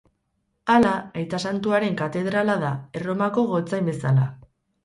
Hala, 0.75 0.93
Aita 1.19 1.41
Santuaren 1.49 1.97
katedrala 2.01 2.57
da, 2.65 2.73
Erromako 3.01 3.47
Gotzain 3.55 3.93
bezala. 3.93 4.27